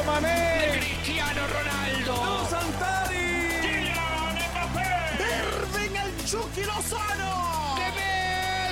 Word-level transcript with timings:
Sadio 0.00 0.12
Mané. 0.12 0.78
Cristiano 0.78 1.40
Ronaldo. 1.46 2.24
¡No 2.24 2.48
Santari. 2.48 3.16
Kylian 3.60 4.34
Mbappé. 4.50 4.90
Irving 5.20 5.96
el 5.96 6.24
Chucky 6.26 6.64
Lozano. 6.64 7.76
¡De 7.76 7.88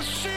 Messi! 0.01 0.29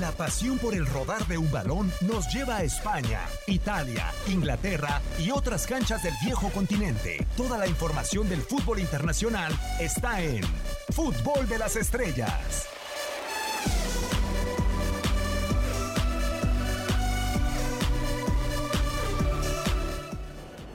La 0.00 0.12
pasión 0.12 0.58
por 0.58 0.74
el 0.74 0.86
rodar 0.86 1.26
de 1.26 1.38
un 1.38 1.50
balón 1.50 1.92
nos 2.02 2.32
lleva 2.32 2.58
a 2.58 2.62
España, 2.62 3.20
Italia, 3.46 4.12
Inglaterra 4.28 5.00
y 5.18 5.30
otras 5.30 5.66
canchas 5.66 6.02
del 6.02 6.14
viejo 6.22 6.50
continente. 6.50 7.26
Toda 7.36 7.58
la 7.58 7.66
información 7.66 8.28
del 8.28 8.42
fútbol 8.42 8.78
internacional 8.78 9.52
está 9.80 10.22
en 10.22 10.44
Fútbol 10.90 11.48
de 11.48 11.58
las 11.58 11.76
Estrellas. 11.76 12.68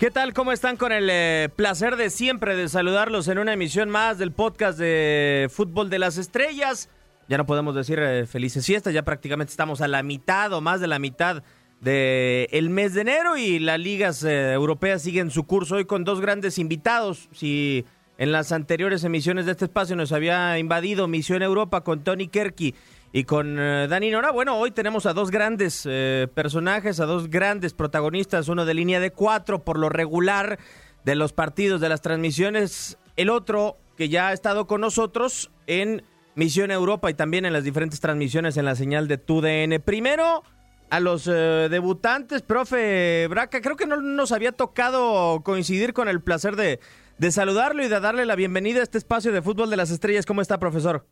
¿Qué 0.03 0.11
tal? 0.11 0.33
¿Cómo 0.33 0.51
están? 0.51 0.75
Con 0.75 0.91
el 0.91 1.07
eh, 1.09 1.47
placer 1.55 1.95
de 1.95 2.09
siempre 2.09 2.57
de 2.57 2.67
saludarlos 2.67 3.29
en 3.29 3.37
una 3.37 3.53
emisión 3.53 3.89
más 3.89 4.17
del 4.17 4.33
podcast 4.33 4.77
de 4.77 5.47
Fútbol 5.49 5.89
de 5.89 5.97
las 5.97 6.17
Estrellas. 6.17 6.89
Ya 7.29 7.37
no 7.37 7.45
podemos 7.45 7.73
decir 7.73 7.99
eh, 7.99 8.25
felices 8.25 8.65
fiestas, 8.65 8.93
ya 8.93 9.03
prácticamente 9.03 9.51
estamos 9.51 9.79
a 9.79 9.87
la 9.87 10.03
mitad 10.03 10.51
o 10.51 10.59
más 10.59 10.81
de 10.81 10.87
la 10.87 10.99
mitad 10.99 11.41
del 11.79 12.49
el 12.51 12.69
mes 12.69 12.95
de 12.95 12.99
enero 12.99 13.37
y 13.37 13.59
las 13.59 13.79
ligas 13.79 14.25
eh, 14.25 14.51
europeas 14.51 15.01
siguen 15.01 15.31
su 15.31 15.45
curso 15.45 15.75
hoy 15.75 15.85
con 15.85 16.03
dos 16.03 16.19
grandes 16.19 16.57
invitados. 16.57 17.29
Si 17.31 17.85
en 18.17 18.33
las 18.33 18.51
anteriores 18.51 19.05
emisiones 19.05 19.45
de 19.45 19.53
este 19.53 19.63
espacio 19.63 19.95
nos 19.95 20.11
había 20.11 20.59
invadido 20.59 21.07
Misión 21.07 21.43
Europa 21.43 21.79
con 21.79 22.03
Tony 22.03 22.27
Kerky 22.27 22.75
y 23.15 23.25
con 23.25 23.59
eh, 23.59 23.87
Dani 23.87 24.09
Nora, 24.09 24.31
bueno, 24.31 24.57
hoy 24.57 24.71
tenemos 24.71 25.05
a 25.05 25.13
dos 25.13 25.29
grandes 25.29 25.83
eh, 25.85 26.27
personajes, 26.33 26.99
a 26.99 27.05
dos 27.05 27.29
grandes 27.29 27.75
protagonistas, 27.75 28.47
uno 28.47 28.65
de 28.65 28.73
línea 28.73 28.99
de 28.99 29.11
cuatro 29.11 29.63
por 29.63 29.77
lo 29.77 29.87
regular 29.87 30.57
de 31.05 31.15
los 31.15 31.31
partidos, 31.31 31.79
de 31.79 31.89
las 31.89 32.01
transmisiones, 32.01 32.97
el 33.15 33.29
otro 33.29 33.77
que 33.97 34.09
ya 34.09 34.29
ha 34.29 34.33
estado 34.33 34.65
con 34.65 34.81
nosotros 34.81 35.51
en 35.67 36.01
Misión 36.33 36.71
Europa 36.71 37.11
y 37.11 37.13
también 37.13 37.45
en 37.45 37.53
las 37.53 37.63
diferentes 37.63 37.99
transmisiones 37.99 38.57
en 38.57 38.65
la 38.65 38.75
señal 38.75 39.07
de 39.07 39.19
TUDN. 39.19 39.79
Primero, 39.85 40.41
a 40.89 40.99
los 40.99 41.27
eh, 41.27 41.67
debutantes, 41.69 42.41
profe 42.41 43.27
Braca, 43.29 43.61
creo 43.61 43.75
que 43.75 43.85
no 43.85 44.01
nos 44.01 44.31
había 44.31 44.53
tocado 44.53 45.41
coincidir 45.43 45.93
con 45.93 46.09
el 46.09 46.19
placer 46.19 46.55
de, 46.55 46.79
de 47.19 47.31
saludarlo 47.31 47.85
y 47.85 47.89
de 47.89 47.99
darle 47.99 48.25
la 48.25 48.35
bienvenida 48.35 48.79
a 48.79 48.83
este 48.83 48.97
espacio 48.97 49.31
de 49.31 49.43
Fútbol 49.43 49.69
de 49.69 49.77
las 49.77 49.91
Estrellas. 49.91 50.25
¿Cómo 50.25 50.41
está, 50.41 50.57
profesor? 50.57 51.05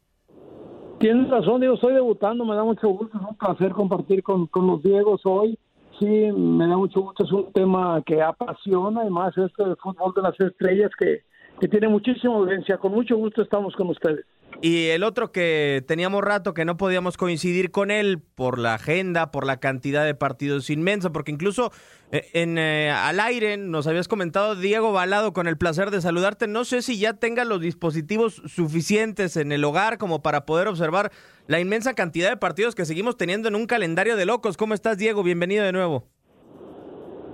Tienes 1.01 1.31
razón, 1.31 1.61
digo, 1.61 1.73
estoy 1.73 1.95
debutando, 1.95 2.45
me 2.45 2.55
da 2.55 2.63
mucho 2.63 2.87
gusto, 2.89 3.17
es 3.17 3.23
un 3.27 3.35
placer 3.35 3.71
compartir 3.71 4.21
con, 4.21 4.45
con 4.45 4.67
los 4.67 4.83
Diegos 4.83 5.21
hoy. 5.25 5.57
Sí, 5.99 6.05
me 6.05 6.67
da 6.67 6.77
mucho 6.77 7.01
gusto, 7.01 7.23
es 7.23 7.31
un 7.31 7.51
tema 7.53 8.03
que 8.05 8.21
apasiona, 8.21 9.01
además 9.01 9.35
este 9.35 9.63
del 9.63 9.77
fútbol 9.77 10.13
de 10.15 10.21
las 10.21 10.39
estrellas 10.39 10.91
que, 10.99 11.23
que 11.59 11.67
tiene 11.67 11.87
muchísima 11.87 12.35
audiencia. 12.35 12.77
Con 12.77 12.91
mucho 12.91 13.17
gusto 13.17 13.41
estamos 13.41 13.75
con 13.75 13.89
ustedes. 13.89 14.27
Y 14.63 14.89
el 14.89 15.03
otro 15.03 15.31
que 15.31 15.83
teníamos 15.87 16.23
rato 16.23 16.53
que 16.53 16.65
no 16.65 16.77
podíamos 16.77 17.17
coincidir 17.17 17.71
con 17.71 17.89
él 17.89 18.19
por 18.19 18.59
la 18.59 18.75
agenda, 18.75 19.31
por 19.31 19.43
la 19.43 19.59
cantidad 19.59 20.05
de 20.05 20.13
partidos 20.13 20.69
inmensa, 20.69 21.11
porque 21.11 21.31
incluso 21.31 21.71
eh, 22.11 22.29
en 22.33 22.59
eh, 22.59 22.91
al 22.91 23.19
aire 23.19 23.57
nos 23.57 23.87
habías 23.87 24.07
comentado 24.07 24.55
Diego 24.55 24.91
Balado 24.91 25.33
con 25.33 25.47
el 25.47 25.57
placer 25.57 25.89
de 25.89 25.99
saludarte. 25.99 26.47
No 26.47 26.63
sé 26.63 26.83
si 26.83 26.99
ya 26.99 27.13
tenga 27.13 27.43
los 27.43 27.59
dispositivos 27.59 28.43
suficientes 28.45 29.35
en 29.35 29.51
el 29.51 29.63
hogar 29.63 29.97
como 29.97 30.21
para 30.21 30.45
poder 30.45 30.67
observar 30.67 31.11
la 31.47 31.59
inmensa 31.59 31.95
cantidad 31.95 32.29
de 32.29 32.37
partidos 32.37 32.75
que 32.75 32.85
seguimos 32.85 33.17
teniendo 33.17 33.47
en 33.47 33.55
un 33.55 33.65
calendario 33.65 34.15
de 34.15 34.25
locos. 34.25 34.57
¿Cómo 34.57 34.75
estás, 34.75 34.99
Diego? 34.99 35.23
Bienvenido 35.23 35.65
de 35.65 35.71
nuevo. 35.71 36.07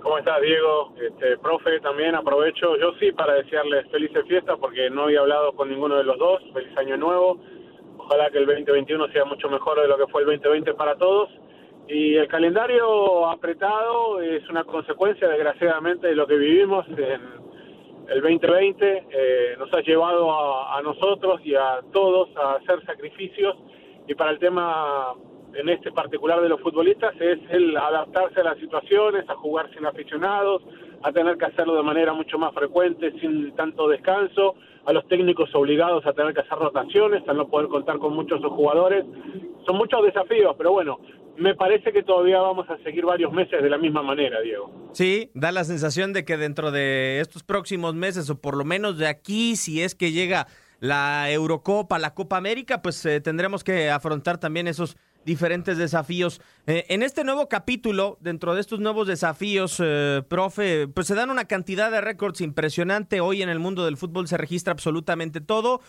¿Cómo 0.02 0.18
estás, 0.18 0.42
Diego? 0.42 0.94
Este, 1.02 1.38
profe, 1.38 1.80
también 1.80 2.14
aprovecho, 2.16 2.78
yo 2.78 2.94
sí, 3.00 3.12
para 3.12 3.34
desearles 3.36 3.90
felices 3.90 4.26
fiestas 4.28 4.58
porque 4.60 4.90
no 4.90 5.04
había 5.04 5.22
hablado 5.22 5.54
con 5.54 5.70
ninguno 5.70 5.96
de 5.96 6.04
los 6.04 6.18
dos. 6.18 6.42
Feliz 6.54 6.76
año 6.78 6.98
nuevo. 6.98 7.40
Ojalá 7.98 8.30
que 8.30 8.38
el 8.38 8.46
2021 8.46 9.08
sea 9.08 9.26
mucho 9.26 9.50
mejor 9.50 9.82
de 9.82 9.88
lo 9.88 9.98
que 9.98 10.08
fue 10.08 10.22
el 10.22 10.28
2020 10.28 10.74
para 10.76 10.96
todos. 10.98 11.30
Y 11.88 12.16
el 12.16 12.28
calendario 12.28 13.28
apretado 13.28 14.22
es 14.22 14.48
una 14.50 14.64
consecuencia, 14.66 15.28
desgraciadamente, 15.30 16.08
de 16.08 16.16
lo 16.16 16.28
que 16.28 16.36
vivimos 16.36 16.86
en 16.90 17.22
el 18.08 18.22
2020. 18.22 19.08
Eh, 19.10 19.56
nos 19.58 19.74
ha 19.74 19.82
llevado 19.82 20.32
a, 20.32 20.78
a 20.78 20.82
nosotros 20.82 21.42
y 21.44 21.56
a 21.56 21.80
todos 21.92 22.30
a 22.38 22.54
hacer 22.54 22.86
sacrificios. 22.86 23.56
Y 24.08 24.16
para 24.16 24.32
el 24.32 24.40
tema 24.40 25.14
en 25.54 25.70
este 25.70 25.92
particular 25.92 26.42
de 26.42 26.50
los 26.50 26.62
futbolistas 26.62 27.16
es 27.20 27.40
el 27.50 27.76
adaptarse 27.76 28.42
a 28.42 28.44
las 28.44 28.58
situaciones, 28.60 29.28
a 29.30 29.36
jugar 29.36 29.70
sin 29.74 29.86
aficionados, 29.86 30.62
a 31.04 31.12
tener 31.12 31.38
que 31.38 31.46
hacerlo 31.46 31.76
de 31.76 31.84
manera 31.84 32.14
mucho 32.14 32.38
más 32.38 32.54
frecuente, 32.54 33.12
sin 33.20 33.56
tanto 33.56 33.88
descanso, 33.88 34.56
a 34.86 34.94
los 34.94 35.08
técnicos 35.08 35.54
obligados 35.54 36.06
a 36.06 36.14
tener 36.14 36.34
que 36.34 36.42
hacer 36.42 36.58
rotaciones, 36.58 37.28
a 37.28 37.34
no 37.34 37.48
poder 37.48 37.68
contar 37.68 37.98
con 37.98 38.14
muchos 38.14 38.40
jugadores. 38.42 39.06
Son 39.66 39.78
muchos 39.78 40.02
desafíos, 40.04 40.56
pero 40.58 40.72
bueno, 40.72 41.00
me 41.38 41.56
parece 41.56 41.92
que 41.92 42.04
todavía 42.04 42.40
vamos 42.40 42.70
a 42.70 42.78
seguir 42.84 43.06
varios 43.06 43.32
meses 43.32 43.62
de 43.62 43.70
la 43.70 43.78
misma 43.78 44.02
manera, 44.02 44.42
Diego. 44.42 44.90
Sí, 44.94 45.30
da 45.34 45.52
la 45.52 45.64
sensación 45.64 46.14
de 46.14 46.26
que 46.26 46.38
dentro 46.38 46.72
de 46.72 47.20
estos 47.20 47.44
próximos 47.44 47.96
meses, 47.96 48.30
o 48.30 48.40
por 48.40 48.56
lo 48.56 48.64
menos 48.64 48.98
de 48.98 49.08
aquí, 49.08 49.56
si 49.56 49.82
es 49.82 49.94
que 49.94 50.12
llega 50.12 50.48
la 50.80 51.32
Eurocopa, 51.32 52.00
la 52.00 52.14
Copa 52.14 52.38
América, 52.38 52.82
pues 52.82 53.06
eh, 53.06 53.20
tendremos 53.22 53.64
que 53.64 53.90
afrontar 53.90 54.38
también 54.38 54.68
esos 54.68 54.98
diferentes 55.28 55.78
desafíos. 55.78 56.42
Eh, 56.68 56.86
en 56.88 57.04
este 57.04 57.26
nuevo 57.26 57.50
capítulo, 57.50 58.18
dentro 58.22 58.56
de 58.56 58.62
estos 58.62 58.80
nuevos 58.80 59.08
desafíos, 59.08 59.76
eh, 59.84 60.24
profe, 60.28 60.88
pues 60.88 61.06
se 61.06 61.16
dan 61.16 61.30
una 61.30 61.46
cantidad 61.46 61.92
de 61.92 62.00
récords 62.00 62.40
impresionante. 62.40 63.20
Hoy 63.20 63.42
en 63.42 63.50
el 63.50 63.60
mundo 63.60 63.84
del 63.84 63.98
fútbol 63.98 64.30
se 64.30 64.38
registra 64.38 64.72
absolutamente 64.72 65.42
todo. 65.42 65.82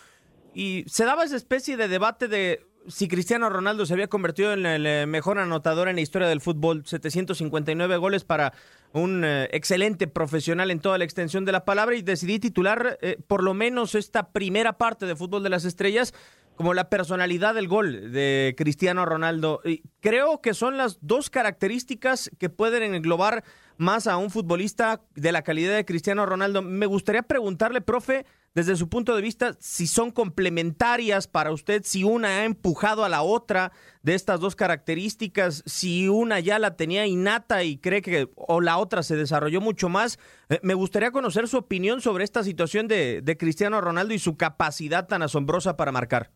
Y 0.55 0.85
se 0.89 1.05
daba 1.05 1.23
esa 1.23 1.37
especie 1.37 1.77
de 1.77 1.87
debate 1.87 2.27
de 2.27 2.67
si 2.89 3.07
Cristiano 3.07 3.49
Ronaldo 3.49 3.87
se 3.87 3.93
había 3.93 4.09
convertido 4.09 4.53
en 4.53 4.67
el 4.67 4.87
eh, 4.87 5.07
mejor 5.07 5.39
anotador 5.39 5.89
en 5.89 5.97
la 5.97 6.03
historia 6.03 6.27
del 6.27 6.41
fútbol, 6.41 6.85
759 6.85 7.97
goles 7.97 8.25
para 8.25 8.53
un 8.93 9.23
excelente 9.23 10.07
profesional 10.07 10.71
en 10.71 10.81
toda 10.81 10.97
la 10.97 11.05
extensión 11.05 11.45
de 11.45 11.53
la 11.53 11.67
palabra 11.67 11.95
y 11.95 12.01
decidí 12.01 12.39
titular 12.39 12.99
por 13.27 13.45
lo 13.45 13.53
menos 13.53 13.95
esta 13.95 14.31
primera 14.31 14.79
parte 14.79 15.05
de 15.05 15.15
Fútbol 15.15 15.43
de 15.43 15.51
las 15.51 15.67
Estrellas 15.67 16.15
como 16.59 16.75
la 16.75 16.91
personalidad 16.91 17.55
del 17.55 17.69
gol 17.69 18.11
de 18.11 18.57
Cristiano 18.59 19.07
Ronaldo. 19.07 19.61
Y 19.65 19.85
creo 20.01 20.41
que 20.41 20.55
son 20.55 20.77
las 20.77 20.99
dos 21.01 21.31
características 21.31 22.33
que 22.37 22.51
pueden 22.51 22.97
englobar 22.97 23.45
más 23.77 24.09
a 24.09 24.17
un 24.17 24.29
futbolista 24.29 25.01
de 25.15 25.31
la 25.31 25.43
calidad 25.43 25.77
de 25.77 25.85
Cristiano 25.85 26.27
Ronaldo. 26.27 26.61
Me 26.61 26.87
gustaría 26.87 27.23
preguntarle, 27.23 27.81
profe, 27.81 28.27
desde 28.57 28.75
su 28.75 28.89
punto 28.89 29.15
de 29.15 29.23
vista, 29.23 29.57
si 29.61 29.87
son 29.87 30.11
complementarias 30.11 31.29
para 31.29 31.53
usted, 31.53 31.83
si 31.85 32.03
una 32.03 32.29
ha 32.29 32.45
empujado 32.45 33.05
a 33.05 33.09
la 33.09 33.23
otra 33.23 33.71
de 34.03 34.15
estas 34.15 34.41
dos 34.41 34.57
características, 34.57 35.63
si 35.65 36.09
una 36.09 36.41
ya 36.41 36.59
la 36.59 36.75
tenía 36.75 37.07
innata 37.07 37.63
y 37.63 37.79
cree 37.79 38.03
que 38.03 38.29
o 38.35 38.61
la 38.61 38.79
otra 38.79 39.05
se 39.05 39.15
desarrolló 39.15 39.61
mucho 39.61 39.89
más. 39.89 40.19
Eh, 40.49 40.59
me 40.65 40.75
gustaría 40.75 41.13
conocer 41.13 41.47
su 41.47 41.59
opinión 41.59 42.01
sobre 42.01 42.25
esta 42.25 42.43
situación 42.43 42.89
de, 42.89 43.23
de 43.23 43.37
Cristiano 43.37 43.81
Ronaldo 43.81 44.13
y 44.13 44.19
su 44.19 44.37
capacidad 44.37 45.07
tan 45.07 45.23
asombrosa 45.23 45.77
para 45.77 45.93
marcar. 45.93 46.33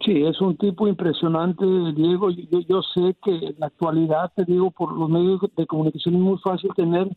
Sí, 0.00 0.24
es 0.24 0.40
un 0.40 0.56
tipo 0.56 0.88
impresionante, 0.88 1.64
Diego. 1.94 2.30
Yo, 2.30 2.60
yo 2.60 2.82
sé 2.82 3.14
que 3.22 3.30
en 3.30 3.54
la 3.58 3.66
actualidad, 3.66 4.32
te 4.34 4.44
digo, 4.44 4.70
por 4.70 4.92
los 4.92 5.08
medios 5.08 5.40
de 5.54 5.66
comunicación 5.66 6.14
es 6.14 6.20
muy 6.20 6.38
fácil 6.38 6.70
tener 6.74 7.08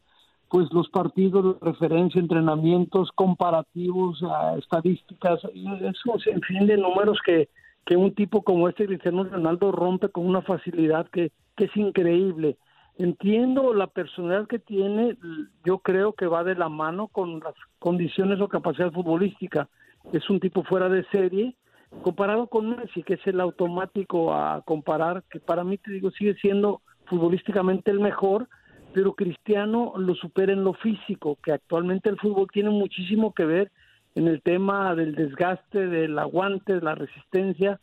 pues 0.50 0.72
los 0.72 0.88
partidos 0.90 1.60
de 1.60 1.66
referencia, 1.66 2.22
entrenamientos 2.22 3.12
comparativos, 3.14 4.22
uh, 4.22 4.58
estadísticas, 4.58 5.42
es 5.44 6.28
en 6.28 6.42
fin 6.42 6.68
de 6.68 6.78
números 6.78 7.18
que, 7.26 7.50
que 7.86 7.98
un 7.98 8.14
tipo 8.14 8.44
como 8.44 8.70
este 8.70 8.86
Cristiano 8.86 9.24
Ronaldo 9.24 9.72
rompe 9.72 10.10
con 10.10 10.26
una 10.26 10.42
facilidad 10.42 11.08
que, 11.08 11.32
que 11.56 11.66
es 11.66 11.76
increíble. 11.76 12.58
Entiendo 12.98 13.74
la 13.74 13.88
personalidad 13.88 14.48
que 14.48 14.60
tiene, 14.60 15.18
yo 15.66 15.80
creo 15.80 16.14
que 16.14 16.28
va 16.28 16.44
de 16.44 16.56
la 16.56 16.70
mano 16.70 17.08
con 17.08 17.40
las 17.40 17.56
condiciones 17.80 18.40
o 18.40 18.48
capacidad 18.48 18.92
futbolística. 18.92 19.68
Es 20.14 20.30
un 20.30 20.40
tipo 20.40 20.64
fuera 20.64 20.88
de 20.88 21.04
serie, 21.12 21.56
comparado 22.02 22.48
con 22.48 22.70
Messi, 22.70 23.04
que 23.04 23.16
es 23.16 23.28
el 23.28 23.40
automático 23.40 24.34
a 24.34 24.62
comparar, 24.66 25.24
que 25.30 25.40
para 25.40 25.64
mí, 25.64 25.78
te 25.78 25.92
digo, 25.92 26.12
sigue 26.12 26.36
siendo 26.36 26.82
futbolísticamente 27.06 27.92
el 27.92 28.00
mejor, 28.00 28.48
pero 28.94 29.14
Cristiano 29.14 29.94
lo 29.98 30.16
supera 30.16 30.54
en 30.54 30.64
lo 30.64 30.74
físico, 30.74 31.38
que 31.44 31.52
actualmente 31.52 32.10
el 32.10 32.18
fútbol 32.18 32.48
tiene 32.52 32.70
muchísimo 32.70 33.34
que 33.34 33.46
ver 33.46 33.72
en 34.16 34.28
el 34.28 34.42
tema 34.42 34.96
del 34.96 35.16
desgaste, 35.16 35.88
del 35.88 36.18
aguante, 36.18 36.74
de 36.76 36.82
la 36.82 36.96
resistencia, 36.96 37.80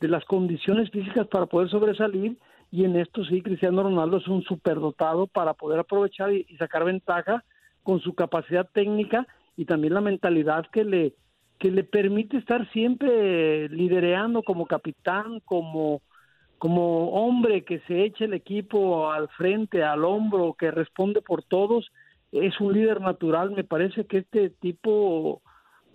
de 0.00 0.08
las 0.08 0.24
condiciones 0.24 0.90
físicas 0.90 1.26
para 1.28 1.46
poder 1.46 1.68
sobresalir, 1.68 2.38
y 2.70 2.84
en 2.84 2.96
esto 2.96 3.24
sí, 3.24 3.42
Cristiano 3.42 3.84
Ronaldo 3.84 4.16
es 4.16 4.26
un 4.26 4.42
superdotado 4.42 5.26
para 5.26 5.54
poder 5.54 5.78
aprovechar 5.78 6.32
y, 6.32 6.44
y 6.48 6.56
sacar 6.56 6.84
ventaja 6.84 7.44
con 7.82 8.00
su 8.00 8.14
capacidad 8.14 8.68
técnica 8.72 9.26
y 9.56 9.66
también 9.66 9.94
la 9.94 10.00
mentalidad 10.00 10.66
que 10.72 10.84
le 10.84 11.14
que 11.58 11.70
le 11.70 11.84
permite 11.84 12.36
estar 12.36 12.70
siempre 12.72 13.68
lidereando 13.68 14.42
como 14.42 14.66
capitán, 14.66 15.40
como 15.44 16.02
como 16.64 17.10
hombre 17.10 17.62
que 17.62 17.80
se 17.80 18.04
eche 18.04 18.24
el 18.24 18.32
equipo 18.32 19.12
al 19.12 19.28
frente, 19.28 19.84
al 19.84 20.02
hombro, 20.02 20.54
que 20.58 20.70
responde 20.70 21.20
por 21.20 21.42
todos, 21.42 21.92
es 22.32 22.58
un 22.58 22.72
líder 22.72 23.02
natural. 23.02 23.50
Me 23.50 23.64
parece 23.64 24.06
que 24.06 24.18
este 24.18 24.48
tipo 24.48 25.42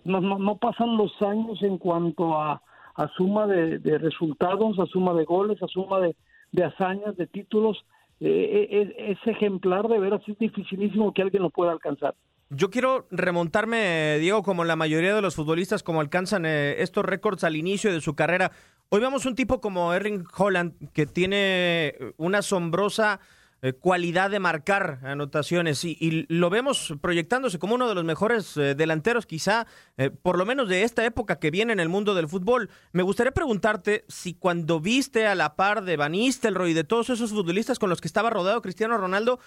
no, 0.04 0.20
no, 0.20 0.58
pasan 0.58 0.96
los 0.96 1.10
años 1.22 1.60
en 1.62 1.76
cuanto 1.78 2.36
a, 2.36 2.62
a 2.94 3.08
suma 3.16 3.48
de, 3.48 3.98
resultados, 3.98 4.78
a 4.78 4.86
suma 4.86 5.12
de 5.14 5.24
goles, 5.24 5.60
a 5.62 5.66
suma 5.66 5.98
de, 5.98 6.14
de 6.52 6.62
hazañas, 6.64 7.16
de 7.16 7.26
títulos. 7.26 7.84
Eh, 8.20 8.68
eh, 8.70 8.94
es, 9.08 9.18
ejemplar, 9.26 9.88
de 9.88 9.98
veras 9.98 10.22
es 10.28 10.38
dificilísimo 10.38 11.12
que 11.12 11.22
alguien 11.22 11.42
lo 11.42 11.50
pueda 11.50 11.72
alcanzar. 11.72 12.14
Yo 12.52 12.68
quiero 12.68 13.06
remontarme, 13.12 14.18
Diego, 14.18 14.42
como 14.42 14.64
la 14.64 14.74
mayoría 14.74 15.14
de 15.14 15.22
los 15.22 15.36
futbolistas, 15.36 15.84
como 15.84 16.00
alcanzan 16.00 16.44
eh, 16.44 16.82
estos 16.82 17.04
récords 17.04 17.44
al 17.44 17.54
inicio 17.54 17.92
de 17.92 18.00
su 18.00 18.16
carrera. 18.16 18.50
Hoy 18.88 19.00
vemos 19.00 19.24
un 19.24 19.36
tipo 19.36 19.60
como 19.60 19.94
Erling 19.94 20.24
Holland, 20.36 20.74
que 20.92 21.06
tiene 21.06 21.94
una 22.16 22.38
asombrosa 22.38 23.20
eh, 23.62 23.74
cualidad 23.74 24.30
de 24.30 24.38
marcar 24.38 25.00
anotaciones 25.02 25.84
y, 25.84 26.26
lo 26.28 26.48
vemos 26.48 26.94
proyectándose 27.02 27.58
como 27.58 27.74
uno 27.74 27.88
de 27.88 27.94
los 27.94 28.04
mejores 28.04 28.56
eh, 28.56 28.74
delanteros 28.74 29.26
quizá, 29.26 29.66
eh, 29.98 30.10
por 30.10 30.38
lo 30.38 30.46
menos 30.46 30.68
de 30.68 30.82
esta 30.82 31.04
época 31.04 31.38
que 31.38 31.50
viene 31.50 31.74
en 31.74 31.80
el 31.80 31.90
mundo 31.90 32.14
del 32.14 32.26
fútbol. 32.26 32.70
Me 32.92 33.02
gustaría 33.02 33.32
preguntarte 33.32 34.04
si 34.08 34.32
cuando 34.34 34.80
viste 34.80 35.26
a 35.26 35.34
la 35.34 35.56
par 35.56 35.82
de 35.84 35.98
Van 35.98 36.12
Nistelrooy 36.12 36.70
y 36.70 36.74
de 36.74 36.84
todos 36.84 37.10
esos 37.10 37.32
futbolistas 37.32 37.78
con 37.78 37.90
los 37.90 38.00
que 38.00 38.08
estaba 38.08 38.30
rodeado 38.30 38.62
Cristiano 38.62 38.96
Ronaldo, 38.96 39.40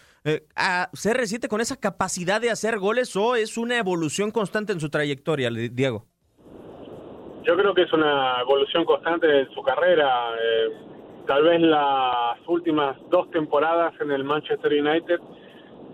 a 0.55 0.89
CR7 0.91 1.47
con 1.47 1.59
esa 1.59 1.77
capacidad 1.77 2.39
de 2.39 2.51
hacer 2.51 2.77
goles 2.77 3.15
o 3.15 3.35
es 3.35 3.57
una 3.57 3.77
evolución 3.77 4.31
constante 4.31 4.73
en 4.73 4.79
su 4.79 4.89
trayectoria, 4.89 5.49
Diego. 5.49 6.05
Yo 7.43 7.57
creo 7.57 7.73
que 7.73 7.81
es 7.81 7.93
una 7.93 8.39
evolución 8.41 8.85
constante 8.85 9.41
en 9.41 9.53
su 9.53 9.61
carrera 9.63 10.29
tal 11.25 11.43
vez 11.43 11.61
las 11.61 12.37
últimas 12.47 12.97
dos 13.09 13.29
temporadas 13.31 13.93
en 14.01 14.11
el 14.11 14.23
Manchester 14.23 14.71
United 14.73 15.19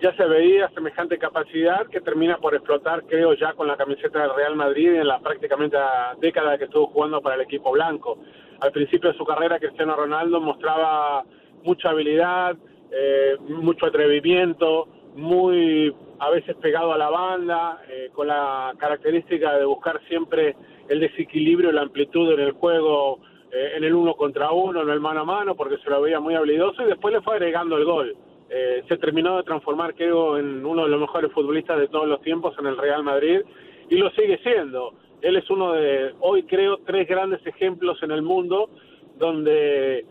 ya 0.02 0.16
se 0.16 0.26
veía 0.26 0.70
semejante 0.70 1.18
capacidad 1.18 1.86
que 1.88 2.00
termina 2.00 2.38
por 2.38 2.56
explotar, 2.56 3.04
creo, 3.04 3.34
ya 3.34 3.54
con 3.54 3.68
la 3.68 3.76
camiseta 3.76 4.22
del 4.22 4.34
Real 4.34 4.56
Madrid 4.56 4.94
en 4.94 5.08
la 5.08 5.20
prácticamente 5.20 5.78
década 6.22 6.58
que 6.58 6.66
estuvo 6.66 6.88
jugando 6.88 7.22
para 7.22 7.36
el 7.36 7.42
equipo 7.42 7.72
blanco. 7.72 8.18
Al 8.62 8.72
principio 8.72 9.12
de 9.12 9.18
su 9.18 9.26
carrera, 9.26 9.60
Cristiano 9.60 9.96
Ronaldo 9.96 10.40
mostraba 10.40 11.26
mucha 11.64 11.90
habilidad, 11.90 12.56
eh, 12.92 13.36
mucho 13.50 13.88
atrevimiento, 13.88 14.88
muy 15.16 15.94
a 16.20 16.30
veces 16.30 16.56
pegado 16.58 16.94
a 16.94 16.98
la 16.98 17.10
banda, 17.10 17.82
eh, 17.90 18.10
con 18.14 18.28
la 18.28 18.74
característica 18.78 19.58
de 19.58 19.66
buscar 19.66 20.00
siempre 20.08 20.56
el 20.88 21.00
desequilibrio, 21.00 21.72
la 21.72 21.82
amplitud 21.82 22.32
en 22.34 22.40
el 22.40 22.52
juego 22.54 23.20
eh, 23.52 23.74
en 23.76 23.84
el 23.84 23.94
uno 23.94 24.16
contra 24.16 24.52
uno, 24.52 24.82
en 24.82 24.90
el 24.90 25.00
mano 25.00 25.22
a 25.22 25.26
mano, 25.26 25.56
porque 25.56 25.78
se 25.78 25.90
lo 25.90 26.02
veía 26.02 26.20
muy 26.20 26.36
habilidoso 26.36 26.84
y 26.84 26.88
después 26.88 27.14
le 27.14 27.22
fue 27.22 27.36
agregando 27.36 27.78
el 27.78 27.86
gol. 27.86 28.16
Eh, 28.50 28.84
se 28.88 28.98
terminó 28.98 29.38
de 29.38 29.44
transformar, 29.44 29.94
creo, 29.96 30.38
en 30.38 30.66
uno 30.66 30.84
de 30.84 30.90
los 30.90 31.00
mejores 31.00 31.32
futbolistas 31.32 31.80
de 31.80 31.88
todos 31.88 32.08
los 32.08 32.22
tiempos 32.22 32.56
en 32.60 32.66
el 32.66 32.78
Real 32.78 33.04
Madrid 33.04 33.42
y 33.90 33.96
lo 33.96 34.10
sigue 34.12 34.40
siendo. 34.40 34.94
Él 35.22 35.36
es 35.36 35.50
uno 35.50 35.74
de, 35.74 36.14
hoy 36.20 36.44
creo, 36.44 36.78
tres 36.86 37.08
grandes 37.08 37.46
ejemplos 37.46 38.02
en 38.04 38.12
el 38.12 38.22
mundo 38.22 38.70
donde 39.18 40.06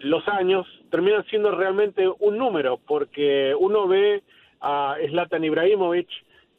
los 0.00 0.26
años 0.28 0.66
terminan 0.90 1.24
siendo 1.26 1.50
realmente 1.52 2.08
un 2.20 2.36
número, 2.36 2.78
porque 2.86 3.54
uno 3.58 3.86
ve 3.86 4.22
a 4.60 4.96
Zlatan 5.08 5.44
Ibrahimovic, 5.44 6.08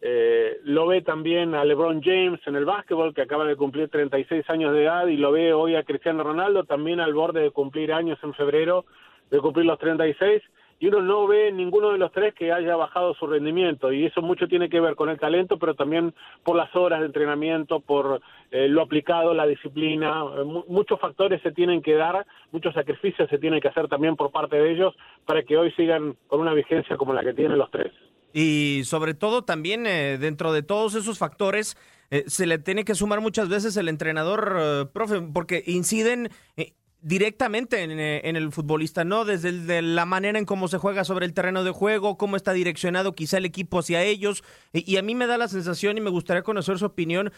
eh, 0.01 0.59
lo 0.63 0.87
ve 0.87 1.01
también 1.01 1.55
a 1.55 1.65
LeBron 1.65 2.01
James 2.01 2.39
en 2.45 2.55
el 2.55 2.65
básquetbol, 2.65 3.13
que 3.13 3.21
acaba 3.21 3.45
de 3.45 3.57
cumplir 3.57 3.89
36 3.89 4.49
años 4.49 4.73
de 4.73 4.83
edad, 4.83 5.07
y 5.07 5.17
lo 5.17 5.31
ve 5.31 5.53
hoy 5.53 5.75
a 5.75 5.83
Cristiano 5.83 6.23
Ronaldo, 6.23 6.63
también 6.63 6.99
al 6.99 7.13
borde 7.13 7.41
de 7.41 7.51
cumplir 7.51 7.91
años 7.91 8.17
en 8.23 8.33
febrero, 8.33 8.85
de 9.29 9.39
cumplir 9.39 9.65
los 9.65 9.77
36, 9.77 10.41
y 10.81 10.87
uno 10.87 11.01
no 11.01 11.27
ve 11.27 11.51
ninguno 11.51 11.91
de 11.91 11.97
los 11.97 12.13
tres 12.13 12.33
que 12.33 12.53
haya 12.53 12.77
bajado 12.77 13.13
su 13.15 13.27
rendimiento, 13.27 13.91
y 13.91 14.05
eso 14.05 14.21
mucho 14.21 14.47
tiene 14.47 14.69
que 14.69 14.79
ver 14.79 14.95
con 14.95 15.09
el 15.09 15.19
talento, 15.19 15.59
pero 15.59 15.75
también 15.75 16.13
por 16.43 16.55
las 16.55 16.73
horas 16.73 17.01
de 17.01 17.07
entrenamiento, 17.07 17.81
por 17.81 18.21
eh, 18.51 18.69
lo 18.69 18.81
aplicado, 18.81 19.33
la 19.33 19.45
disciplina, 19.45 20.23
eh, 20.37 20.45
muchos 20.67 20.97
factores 20.97 21.41
se 21.41 21.51
tienen 21.51 21.81
que 21.81 21.95
dar, 21.95 22.25
muchos 22.53 22.73
sacrificios 22.73 23.29
se 23.29 23.37
tienen 23.37 23.59
que 23.59 23.67
hacer 23.67 23.89
también 23.89 24.15
por 24.15 24.31
parte 24.31 24.55
de 24.55 24.71
ellos 24.71 24.95
para 25.25 25.43
que 25.43 25.57
hoy 25.57 25.71
sigan 25.71 26.15
con 26.27 26.39
una 26.39 26.53
vigencia 26.53 26.95
como 26.95 27.13
la 27.13 27.23
que 27.23 27.33
tienen 27.33 27.57
los 27.57 27.69
tres. 27.69 27.91
Y 28.33 28.81
sobre 28.85 29.13
todo 29.13 29.43
también 29.43 29.87
eh, 29.87 30.17
dentro 30.19 30.53
de 30.53 30.63
todos 30.63 30.95
esos 30.95 31.17
factores 31.17 31.77
eh, 32.11 32.25
se 32.27 32.45
le 32.45 32.59
tiene 32.59 32.85
que 32.85 32.95
sumar 32.95 33.21
muchas 33.21 33.49
veces 33.49 33.77
el 33.77 33.89
entrenador, 33.89 34.57
eh, 34.59 34.85
profe, 34.91 35.21
porque 35.21 35.63
inciden 35.67 36.29
directamente 37.01 37.81
en, 37.81 38.35
el 38.35 38.51
futbolista, 38.51 39.05
¿no? 39.05 39.23
Desde 39.23 39.81
la 39.81 40.05
manera 40.05 40.37
en 40.37 40.45
cómo 40.45 40.67
se 40.67 40.77
juega 40.77 41.05
sobre 41.05 41.25
el 41.25 41.33
terreno 41.33 41.63
de 41.63 41.71
juego, 41.71 42.17
cómo 42.17 42.35
está 42.35 42.51
direccionado 42.51 43.15
quizá 43.15 43.37
el 43.37 43.45
equipo 43.45 43.79
hacia 43.79 44.03
ellos. 44.03 44.43
Y, 44.73 44.91
y 44.91 44.97
a 44.97 45.01
mí 45.01 45.15
me 45.15 45.25
da 45.25 45.37
la 45.37 45.47
sensación 45.47 45.97
y 45.97 46.01
me 46.01 46.09
gustaría 46.09 46.43
conocer 46.43 46.77
su 46.77 46.85
opinión. 46.85 47.31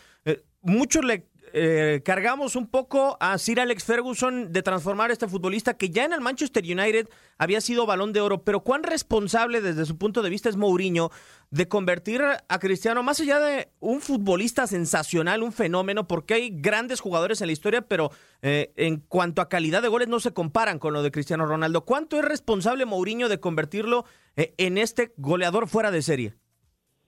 muchos 0.61 1.05
le 1.05 1.27
eh, 1.53 2.01
cargamos 2.05 2.55
un 2.55 2.67
poco 2.67 3.17
a 3.19 3.38
Sir 3.38 3.59
Alex 3.59 3.83
Ferguson 3.83 4.53
de 4.53 4.63
transformar 4.63 5.09
a 5.09 5.13
este 5.13 5.27
futbolista 5.27 5.73
que 5.75 5.89
ya 5.89 6.05
en 6.05 6.13
el 6.13 6.21
Manchester 6.21 6.63
United 6.63 7.09
había 7.38 7.59
sido 7.61 7.85
balón 7.85 8.13
de 8.13 8.21
oro, 8.21 8.43
pero 8.43 8.61
cuán 8.61 8.83
responsable 8.83 9.61
desde 9.61 9.85
su 9.85 9.97
punto 9.97 10.21
de 10.21 10.29
vista 10.29 10.49
es 10.49 10.55
Mourinho 10.55 11.11
de 11.49 11.67
convertir 11.67 12.21
a 12.21 12.59
Cristiano, 12.59 13.03
más 13.03 13.19
allá 13.19 13.39
de 13.39 13.69
un 13.79 13.99
futbolista 13.99 14.67
sensacional, 14.67 15.43
un 15.43 15.51
fenómeno, 15.51 16.07
porque 16.07 16.35
hay 16.35 16.49
grandes 16.49 17.01
jugadores 17.01 17.41
en 17.41 17.47
la 17.47 17.53
historia, 17.53 17.81
pero 17.81 18.11
eh, 18.41 18.71
en 18.77 18.97
cuanto 18.97 19.41
a 19.41 19.49
calidad 19.49 19.81
de 19.81 19.89
goles 19.89 20.07
no 20.07 20.19
se 20.19 20.31
comparan 20.33 20.79
con 20.79 20.94
lo 20.94 21.03
de 21.03 21.11
Cristiano 21.11 21.45
Ronaldo. 21.45 21.83
¿Cuánto 21.83 22.17
es 22.17 22.25
responsable 22.25 22.85
Mourinho 22.85 23.27
de 23.27 23.39
convertirlo 23.39 24.05
eh, 24.37 24.53
en 24.57 24.77
este 24.77 25.13
goleador 25.17 25.67
fuera 25.67 25.91
de 25.91 26.01
serie? 26.01 26.35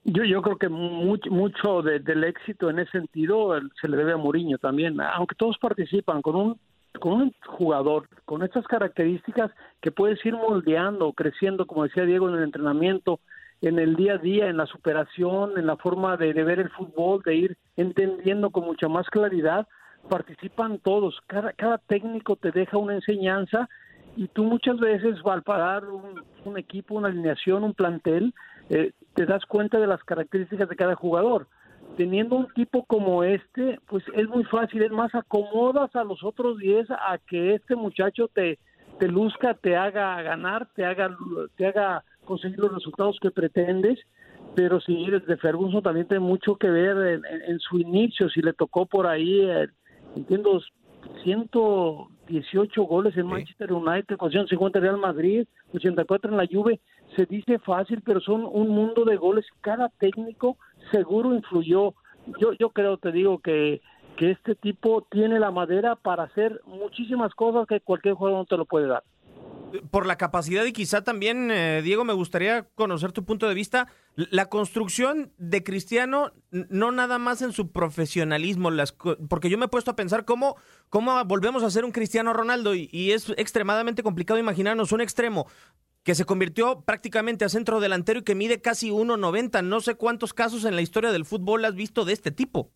Yo, 0.05 0.23
yo 0.23 0.41
creo 0.41 0.57
que 0.57 0.67
mucho, 0.67 1.31
mucho 1.31 1.81
del 1.81 2.23
éxito 2.25 2.69
en 2.69 2.79
ese 2.79 2.91
sentido 2.91 3.53
se 3.79 3.87
le 3.87 3.95
debe 3.95 4.13
a 4.13 4.17
Mourinho 4.17 4.57
también, 4.57 4.99
aunque 4.99 5.35
todos 5.35 5.57
participan 5.57 6.21
con 6.21 6.35
un 6.35 6.59
con 6.99 7.13
un 7.13 7.33
jugador 7.45 8.07
con 8.25 8.43
estas 8.43 8.67
características 8.67 9.51
que 9.81 9.91
puedes 9.91 10.23
ir 10.25 10.33
moldeando, 10.33 11.11
creciendo, 11.13 11.65
como 11.65 11.83
decía 11.83 12.05
Diego, 12.05 12.29
en 12.29 12.35
el 12.35 12.43
entrenamiento, 12.43 13.19
en 13.61 13.79
el 13.79 13.95
día 13.95 14.13
a 14.13 14.17
día, 14.17 14.47
en 14.47 14.57
la 14.57 14.65
superación, 14.65 15.57
en 15.57 15.65
la 15.65 15.77
forma 15.77 16.17
de, 16.17 16.33
ver 16.33 16.59
el 16.59 16.69
fútbol, 16.69 17.21
de 17.23 17.35
ir 17.35 17.57
entendiendo 17.77 18.51
con 18.51 18.65
mucha 18.65 18.87
más 18.87 19.09
claridad, 19.09 19.67
participan 20.09 20.79
todos, 20.79 21.19
cada, 21.27 21.53
cada 21.53 21.77
técnico 21.77 22.35
te 22.35 22.51
deja 22.51 22.77
una 22.77 22.95
enseñanza 22.95 23.69
y 24.15 24.27
tú 24.27 24.43
muchas 24.43 24.79
veces 24.79 25.15
al 25.25 25.43
parar 25.43 25.85
un, 25.85 26.23
un 26.45 26.57
equipo, 26.57 26.95
una 26.95 27.07
alineación, 27.07 27.63
un 27.63 27.73
plantel, 27.73 28.33
eh, 28.69 28.91
te 29.13 29.25
das 29.25 29.45
cuenta 29.45 29.79
de 29.79 29.87
las 29.87 30.03
características 30.03 30.69
de 30.69 30.75
cada 30.75 30.95
jugador. 30.95 31.47
Teniendo 31.97 32.37
un 32.37 32.47
tipo 32.53 32.85
como 32.85 33.23
este, 33.23 33.79
pues 33.87 34.03
es 34.15 34.27
muy 34.27 34.43
fácil, 34.45 34.81
es 34.81 34.91
más, 34.91 35.13
acomodas 35.13 35.95
a 35.95 36.03
los 36.03 36.23
otros 36.23 36.57
10 36.57 36.89
a 36.91 37.19
que 37.27 37.53
este 37.55 37.75
muchacho 37.75 38.27
te, 38.29 38.57
te 38.99 39.07
luzca, 39.07 39.53
te 39.53 39.75
haga 39.75 40.21
ganar, 40.21 40.67
te 40.75 40.85
haga, 40.85 41.15
te 41.55 41.67
haga 41.67 42.03
conseguir 42.25 42.59
los 42.59 42.73
resultados 42.73 43.17
que 43.21 43.31
pretendes. 43.31 43.99
Pero 44.55 44.79
sí, 44.81 45.07
desde 45.09 45.37
Ferguson 45.37 45.81
también 45.81 46.07
tiene 46.07 46.23
mucho 46.23 46.55
que 46.55 46.69
ver 46.69 47.21
en, 47.47 47.59
su 47.59 47.79
inicio, 47.79 48.29
si 48.29 48.41
le 48.41 48.53
tocó 48.53 48.85
por 48.85 49.07
ahí, 49.07 49.41
eh, 49.41 49.67
entiendo, 50.15 50.61
118 51.23 52.83
goles 52.83 53.17
en 53.17 53.27
Manchester 53.27 53.73
United, 53.73 54.15
150 54.17 54.77
en 54.77 54.83
Real 54.83 54.97
Madrid, 54.97 55.47
84 55.73 56.31
en 56.31 56.37
la 56.37 56.47
Juve 56.47 56.79
se 57.15 57.25
dice 57.25 57.59
fácil, 57.59 58.01
pero 58.05 58.19
son 58.19 58.45
un 58.45 58.69
mundo 58.69 59.05
de 59.05 59.17
goles. 59.17 59.45
Cada 59.61 59.89
técnico 59.89 60.57
seguro 60.91 61.33
influyó. 61.33 61.93
Yo, 62.39 62.53
yo 62.53 62.69
creo, 62.69 62.97
te 62.97 63.11
digo, 63.11 63.39
que, 63.39 63.81
que 64.17 64.31
este 64.31 64.55
tipo 64.55 65.05
tiene 65.11 65.39
la 65.39 65.51
madera 65.51 65.95
para 65.95 66.23
hacer 66.23 66.61
muchísimas 66.65 67.33
cosas 67.33 67.67
que 67.67 67.81
cualquier 67.81 68.15
jugador 68.15 68.39
no 68.39 68.45
te 68.45 68.57
lo 68.57 68.65
puede 68.65 68.87
dar. 68.87 69.03
Por 69.89 70.05
la 70.05 70.17
capacidad 70.17 70.63
y 70.65 70.71
quizá 70.71 71.03
también, 71.03 71.49
eh, 71.49 71.81
Diego, 71.83 72.05
me 72.05 72.13
gustaría 72.13 72.67
conocer 72.75 73.11
tu 73.11 73.25
punto 73.25 73.47
de 73.47 73.55
vista. 73.55 73.87
La 74.15 74.47
construcción 74.47 75.31
de 75.39 75.63
Cristiano, 75.63 76.31
no 76.51 76.91
nada 76.91 77.17
más 77.17 77.41
en 77.41 77.51
su 77.53 77.71
profesionalismo, 77.71 78.69
las, 78.69 78.91
porque 78.91 79.49
yo 79.49 79.57
me 79.57 79.65
he 79.65 79.69
puesto 79.69 79.89
a 79.89 79.95
pensar 79.95 80.25
cómo, 80.25 80.57
cómo 80.89 81.25
volvemos 81.25 81.63
a 81.63 81.71
ser 81.71 81.85
un 81.85 81.91
Cristiano 81.91 82.33
Ronaldo 82.33 82.75
y, 82.75 82.87
y 82.91 83.13
es 83.13 83.33
extremadamente 83.35 84.03
complicado 84.03 84.39
imaginarnos 84.39 84.91
un 84.91 85.01
extremo 85.01 85.47
que 86.03 86.15
se 86.15 86.25
convirtió 86.25 86.81
prácticamente 86.85 87.45
a 87.45 87.49
centro 87.49 87.79
delantero 87.79 88.19
y 88.19 88.23
que 88.23 88.35
mide 88.35 88.61
casi 88.61 88.91
1.90. 88.91 89.63
No 89.63 89.79
sé 89.79 89.95
cuántos 89.95 90.33
casos 90.33 90.65
en 90.65 90.75
la 90.75 90.81
historia 90.81 91.11
del 91.11 91.25
fútbol 91.25 91.65
has 91.65 91.75
visto 91.75 92.05
de 92.05 92.13
este 92.13 92.31
tipo. 92.31 92.69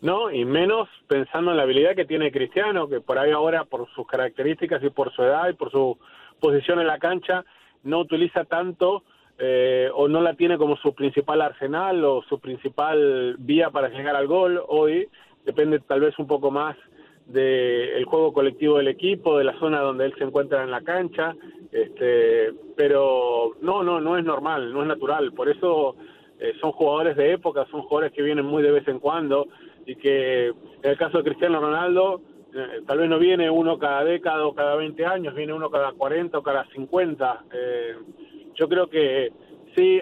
No, 0.00 0.30
y 0.30 0.44
menos 0.44 0.88
pensando 1.08 1.52
en 1.52 1.56
la 1.56 1.62
habilidad 1.62 1.96
que 1.96 2.04
tiene 2.04 2.30
Cristiano, 2.30 2.88
que 2.88 3.00
por 3.00 3.18
ahí 3.18 3.30
ahora, 3.30 3.64
por 3.64 3.88
sus 3.94 4.06
características 4.06 4.82
y 4.82 4.90
por 4.90 5.14
su 5.14 5.22
edad 5.22 5.48
y 5.48 5.54
por 5.54 5.70
su 5.70 5.98
posición 6.40 6.80
en 6.80 6.88
la 6.88 6.98
cancha, 6.98 7.44
no 7.84 8.00
utiliza 8.00 8.44
tanto 8.44 9.04
eh, 9.38 9.88
o 9.94 10.06
no 10.08 10.20
la 10.20 10.34
tiene 10.34 10.58
como 10.58 10.76
su 10.76 10.94
principal 10.94 11.40
arsenal 11.40 12.04
o 12.04 12.22
su 12.28 12.38
principal 12.38 13.36
vía 13.38 13.70
para 13.70 13.88
llegar 13.88 14.14
al 14.14 14.26
gol. 14.26 14.62
Hoy 14.68 15.08
depende 15.46 15.80
tal 15.80 16.00
vez 16.00 16.18
un 16.18 16.26
poco 16.26 16.50
más 16.50 16.76
del 17.26 18.04
juego 18.04 18.32
colectivo 18.32 18.78
del 18.78 18.88
equipo, 18.88 19.38
de 19.38 19.44
la 19.44 19.58
zona 19.58 19.80
donde 19.80 20.06
él 20.06 20.14
se 20.18 20.24
encuentra 20.24 20.62
en 20.62 20.70
la 20.70 20.82
cancha, 20.82 21.34
este, 21.72 22.52
pero 22.76 23.52
no, 23.62 23.82
no, 23.82 24.00
no 24.00 24.16
es 24.16 24.24
normal, 24.24 24.72
no 24.72 24.82
es 24.82 24.88
natural, 24.88 25.32
por 25.32 25.48
eso 25.48 25.96
eh, 26.38 26.52
son 26.60 26.72
jugadores 26.72 27.16
de 27.16 27.32
época, 27.32 27.66
son 27.70 27.82
jugadores 27.82 28.12
que 28.12 28.22
vienen 28.22 28.44
muy 28.44 28.62
de 28.62 28.72
vez 28.72 28.86
en 28.88 28.98
cuando 28.98 29.46
y 29.86 29.96
que 29.96 30.48
en 30.48 30.90
el 30.90 30.96
caso 30.96 31.18
de 31.18 31.24
Cristiano 31.24 31.60
Ronaldo, 31.60 32.20
eh, 32.54 32.82
tal 32.86 32.98
vez 32.98 33.08
no 33.08 33.18
viene 33.18 33.48
uno 33.48 33.78
cada 33.78 34.04
década 34.04 34.46
o 34.46 34.54
cada 34.54 34.76
20 34.76 35.06
años, 35.06 35.34
viene 35.34 35.52
uno 35.52 35.70
cada 35.70 35.92
40 35.92 36.38
o 36.38 36.42
cada 36.42 36.66
50. 36.66 37.44
Eh, 37.52 37.94
yo 38.54 38.68
creo 38.68 38.88
que 38.88 39.32
sí, 39.74 40.00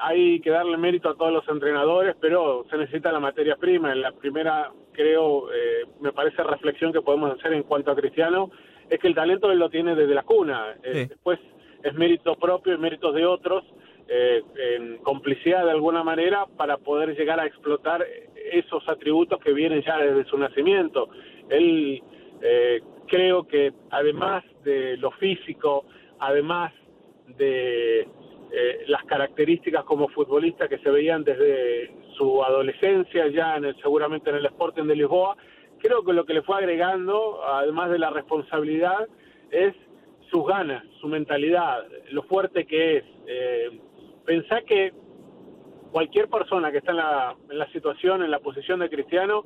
hay 0.00 0.40
que 0.40 0.50
darle 0.50 0.76
mérito 0.76 1.10
a 1.10 1.16
todos 1.16 1.32
los 1.32 1.48
entrenadores, 1.48 2.16
pero 2.20 2.64
se 2.70 2.76
necesita 2.76 3.12
la 3.12 3.20
materia 3.20 3.56
prima. 3.56 3.92
En 3.92 4.00
la 4.00 4.12
primera, 4.12 4.72
creo, 4.94 5.52
eh, 5.52 5.84
me 6.00 6.12
parece 6.12 6.42
reflexión 6.42 6.92
que 6.92 7.02
podemos 7.02 7.38
hacer 7.38 7.52
en 7.52 7.64
cuanto 7.64 7.90
a 7.90 7.96
Cristiano, 7.96 8.50
es 8.88 8.98
que 8.98 9.08
el 9.08 9.14
talento 9.14 9.50
él 9.50 9.58
lo 9.58 9.68
tiene 9.68 9.94
desde 9.94 10.14
la 10.14 10.22
cuna. 10.22 10.76
Eh, 10.82 11.06
después 11.08 11.38
es 11.82 11.94
mérito 11.94 12.34
propio 12.36 12.74
y 12.74 12.78
mérito 12.78 13.12
de 13.12 13.26
otros, 13.26 13.64
eh, 14.08 14.42
en 14.56 14.98
complicidad 14.98 15.64
de 15.64 15.70
alguna 15.72 16.02
manera, 16.02 16.46
para 16.56 16.78
poder 16.78 17.16
llegar 17.16 17.40
a 17.40 17.46
explotar 17.46 18.06
esos 18.52 18.88
atributos 18.88 19.38
que 19.40 19.52
vienen 19.52 19.82
ya 19.82 19.98
desde 19.98 20.24
su 20.24 20.38
nacimiento. 20.38 21.08
Él, 21.48 22.02
creo 23.06 23.46
que 23.46 23.72
además 23.90 24.44
de 24.64 24.96
lo 24.98 25.10
físico, 25.12 25.84
además 26.18 26.72
de 27.28 28.06
eh, 28.56 28.84
las 28.86 29.02
características 29.04 29.84
como 29.84 30.08
futbolista 30.08 30.68
que 30.68 30.78
se 30.78 30.88
veían 30.88 31.24
desde 31.24 31.90
su 32.16 32.42
adolescencia 32.42 33.28
ya 33.28 33.56
en 33.56 33.66
el, 33.66 33.76
seguramente 33.82 34.30
en 34.30 34.36
el 34.36 34.46
Sporting 34.46 34.84
de 34.84 34.96
Lisboa, 34.96 35.36
creo 35.78 36.04
que 36.04 36.12
lo 36.12 36.24
que 36.24 36.34
le 36.34 36.42
fue 36.42 36.56
agregando, 36.56 37.44
además 37.44 37.90
de 37.90 37.98
la 37.98 38.10
responsabilidad, 38.10 39.06
es 39.50 39.74
sus 40.30 40.46
ganas, 40.46 40.82
su 41.00 41.08
mentalidad, 41.08 41.84
lo 42.10 42.22
fuerte 42.24 42.66
que 42.66 42.96
es. 42.96 43.04
Eh, 43.26 43.80
pensá 44.24 44.62
que 44.62 44.92
cualquier 45.92 46.28
persona 46.28 46.72
que 46.72 46.78
está 46.78 46.90
en 46.90 47.58
la, 47.58 47.72
situación, 47.72 48.22
en 48.22 48.30
la 48.30 48.40
posición 48.40 48.80
de 48.80 48.90
Cristiano, 48.90 49.44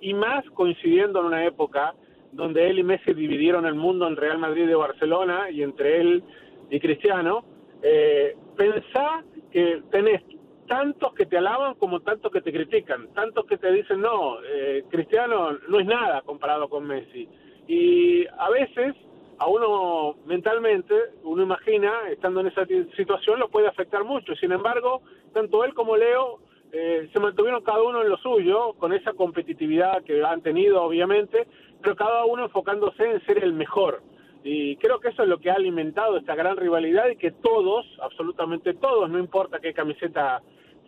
y 0.00 0.12
más 0.12 0.44
coincidiendo 0.50 1.20
en 1.20 1.26
una 1.26 1.46
época 1.46 1.94
donde 2.32 2.68
él 2.68 2.78
y 2.78 2.82
Messi 2.82 3.14
dividieron 3.14 3.64
el 3.64 3.74
mundo 3.74 4.06
en 4.06 4.16
Real 4.16 4.38
Madrid 4.38 4.68
y 4.68 4.74
Barcelona, 4.74 5.50
y 5.50 5.62
entre 5.62 6.00
él 6.00 6.22
y 6.68 6.80
Cristiano, 6.80 7.44
eh, 7.82 8.36
pensá 8.56 9.24
que 9.50 9.82
tenés 9.90 10.20
tantos 10.66 11.14
que 11.14 11.26
te 11.26 11.38
alaban 11.38 11.74
como 11.74 12.00
tantos 12.00 12.30
que 12.32 12.40
te 12.40 12.52
critican, 12.52 13.08
tantos 13.14 13.46
que 13.46 13.58
te 13.58 13.72
dicen, 13.72 14.00
no, 14.00 14.38
eh, 14.44 14.84
Cristiano 14.90 15.52
no 15.68 15.80
es 15.80 15.86
nada 15.86 16.22
comparado 16.22 16.68
con 16.68 16.86
Messi. 16.86 17.28
Y 17.66 18.26
a 18.26 18.50
veces 18.50 18.94
a 19.38 19.48
uno 19.48 20.16
mentalmente, 20.26 20.94
uno 21.24 21.42
imagina, 21.42 21.92
estando 22.10 22.40
en 22.40 22.48
esa 22.48 22.64
situación, 22.96 23.38
lo 23.38 23.48
puede 23.48 23.68
afectar 23.68 24.04
mucho. 24.04 24.34
Sin 24.36 24.52
embargo, 24.52 25.02
tanto 25.32 25.64
él 25.64 25.74
como 25.74 25.96
Leo 25.96 26.40
eh, 26.72 27.08
se 27.12 27.20
mantuvieron 27.20 27.62
cada 27.62 27.82
uno 27.82 28.02
en 28.02 28.08
lo 28.08 28.16
suyo, 28.18 28.74
con 28.74 28.92
esa 28.92 29.12
competitividad 29.12 30.02
que 30.04 30.22
han 30.22 30.42
tenido, 30.42 30.82
obviamente, 30.82 31.46
pero 31.82 31.96
cada 31.96 32.24
uno 32.24 32.44
enfocándose 32.44 33.04
en 33.04 33.24
ser 33.26 33.42
el 33.42 33.52
mejor. 33.52 34.02
Y 34.42 34.76
creo 34.76 35.00
que 35.00 35.08
eso 35.08 35.22
es 35.22 35.28
lo 35.28 35.38
que 35.38 35.50
ha 35.50 35.54
alimentado 35.54 36.16
esta 36.16 36.34
gran 36.34 36.56
rivalidad 36.56 37.08
y 37.08 37.16
que 37.16 37.32
todos, 37.32 37.84
absolutamente 38.00 38.74
todos, 38.74 39.10
no 39.10 39.18
importa 39.18 39.58
qué 39.58 39.74
camiseta 39.74 40.40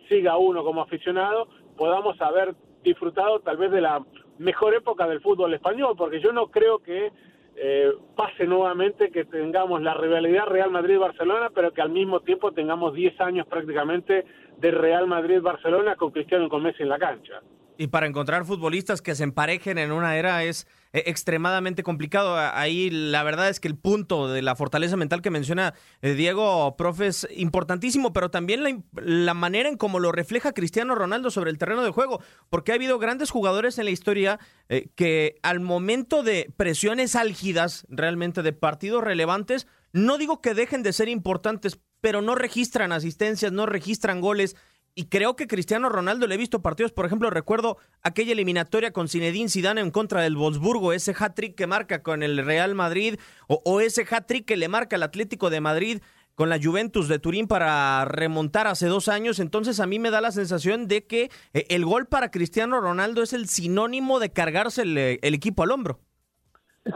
siga 0.09 0.37
uno 0.37 0.63
como 0.63 0.81
aficionado, 0.81 1.47
podamos 1.77 2.19
haber 2.21 2.55
disfrutado 2.83 3.39
tal 3.39 3.57
vez 3.57 3.71
de 3.71 3.81
la 3.81 4.03
mejor 4.39 4.73
época 4.73 5.07
del 5.07 5.21
fútbol 5.21 5.53
español, 5.53 5.95
porque 5.97 6.19
yo 6.19 6.33
no 6.33 6.47
creo 6.47 6.79
que 6.79 7.11
eh, 7.55 7.91
pase 8.15 8.45
nuevamente 8.45 9.11
que 9.11 9.25
tengamos 9.25 9.81
la 9.81 9.93
rivalidad 9.93 10.45
Real 10.45 10.71
Madrid-Barcelona, 10.71 11.49
pero 11.53 11.71
que 11.71 11.81
al 11.81 11.89
mismo 11.89 12.21
tiempo 12.21 12.53
tengamos 12.53 12.93
10 12.93 13.19
años 13.21 13.47
prácticamente 13.47 14.25
de 14.57 14.71
Real 14.71 15.07
Madrid-Barcelona 15.07 15.95
con 15.95 16.11
Cristiano 16.11 16.45
y 16.45 16.49
con 16.49 16.63
Messi 16.63 16.83
en 16.83 16.89
la 16.89 16.99
cancha. 16.99 17.41
Y 17.81 17.87
para 17.87 18.07
encontrar 18.07 18.43
futbolistas 18.43 19.01
que 19.01 19.15
se 19.15 19.23
emparejen 19.23 19.77
en 19.77 19.93
una 19.93 20.17
era 20.17 20.43
es 20.43 20.67
eh, 20.91 21.03
extremadamente 21.05 21.81
complicado. 21.81 22.35
Ahí 22.37 22.89
la 22.89 23.23
verdad 23.23 23.47
es 23.47 23.61
que 23.61 23.69
el 23.69 23.77
punto 23.77 24.27
de 24.27 24.41
la 24.41 24.57
fortaleza 24.57 24.97
mental 24.97 25.21
que 25.21 25.29
menciona 25.29 25.73
eh, 26.01 26.13
Diego, 26.13 26.75
profe, 26.75 27.07
es 27.07 27.25
importantísimo, 27.37 28.11
pero 28.11 28.29
también 28.29 28.83
la, 28.91 29.33
manera 29.33 29.69
en 29.69 29.77
cómo 29.77 29.99
lo 30.01 30.11
refleja 30.11 30.51
Cristiano 30.51 30.93
Ronaldo 30.93 31.31
sobre 31.31 31.51
el 31.51 31.57
terreno 31.57 31.81
de 31.81 31.91
juego, 31.91 32.21
porque 32.49 32.73
ha 32.73 32.75
habido 32.75 32.99
grandes 32.99 33.29
jugadores 33.31 33.79
en 33.79 33.85
la 33.85 33.91
historia 33.91 34.41
eh, 34.67 34.89
que 34.95 35.37
al 35.41 35.61
momento 35.61 36.21
de 36.21 36.53
presiones 36.57 37.15
álgidas, 37.15 37.87
realmente 37.87 38.41
de 38.41 38.51
partidos 38.51 39.05
relevantes, 39.05 39.67
no 39.93 40.17
digo 40.17 40.41
que 40.41 40.53
dejen 40.53 40.83
de 40.83 40.91
ser 40.91 41.07
importantes, 41.07 41.79
pero 42.01 42.21
no 42.21 42.35
registran 42.35 42.91
asistencias, 42.91 43.53
no 43.53 43.65
registran 43.65 44.19
goles 44.19 44.57
y 44.95 45.05
creo 45.05 45.35
que 45.35 45.47
Cristiano 45.47 45.89
Ronaldo 45.89 46.27
le 46.27 46.35
he 46.35 46.37
visto 46.37 46.61
partidos, 46.61 46.91
por 46.91 47.05
ejemplo, 47.05 47.29
recuerdo 47.29 47.77
aquella 48.01 48.33
eliminatoria 48.33 48.91
con 48.91 49.07
Zinedine 49.07 49.49
Zidane 49.49 49.81
en 49.81 49.91
contra 49.91 50.21
del 50.21 50.35
Wolfsburgo, 50.35 50.93
ese 50.93 51.15
hat-trick 51.17 51.55
que 51.55 51.67
marca 51.67 52.03
con 52.03 52.23
el 52.23 52.45
Real 52.45 52.75
Madrid 52.75 53.15
o, 53.47 53.81
ese 53.81 54.05
hat-trick 54.09 54.45
que 54.45 54.57
le 54.57 54.67
marca 54.67 54.95
el 54.95 55.03
Atlético 55.03 55.49
de 55.49 55.61
Madrid 55.61 56.01
con 56.35 56.49
la 56.49 56.59
Juventus 56.61 57.07
de 57.07 57.19
Turín 57.19 57.47
para 57.47 58.05
remontar 58.05 58.67
hace 58.67 58.87
dos 58.87 59.09
años. 59.09 59.39
Entonces 59.39 59.79
a 59.79 59.87
mí 59.87 59.99
me 59.99 60.11
da 60.11 60.21
la 60.21 60.31
sensación 60.31 60.87
de 60.87 61.05
que 61.05 61.29
eh, 61.53 61.65
el 61.69 61.85
gol 61.85 62.05
para 62.05 62.31
Cristiano 62.31 62.79
Ronaldo 62.79 63.21
es 63.23 63.33
el 63.33 63.47
sinónimo 63.47 64.19
de 64.19 64.31
cargarse 64.31 64.83
el, 64.83 64.97
eh, 64.97 65.19
equipo 65.21 65.63
al 65.63 65.71
hombro. 65.71 65.99